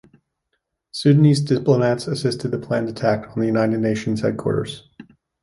Sudanese 0.91 1.41
diplomats 1.45 2.07
assisted 2.07 2.49
the 2.49 2.57
planned 2.57 2.89
attack 2.89 3.27
on 3.37 3.39
the 3.39 3.45
United 3.45 3.79
Nations 3.81 4.21
headquarters. 4.21 4.89